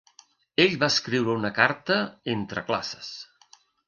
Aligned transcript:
Ell 0.63 0.71
va 0.83 0.87
escriure 0.93 1.35
una 1.41 1.51
carta 1.57 1.97
entre 2.33 2.65
classes. 2.71 3.13